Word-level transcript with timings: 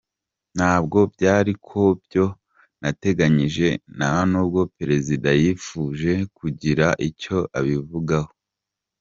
Ntabwo 0.57 0.97
byari 1.13 1.53
ku 1.65 1.81
byo 2.01 2.25
nateganyije, 2.81 3.67
nta 3.97 4.13
nubwo 4.29 4.61
Perezida 4.77 5.29
yifuje 5.41 6.11
kugira 6.37 6.87
icyo 7.07 7.37
abivugaho. 7.59 8.31